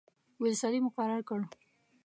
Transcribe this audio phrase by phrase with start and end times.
[0.41, 1.39] ویلسلي مقرر کړ.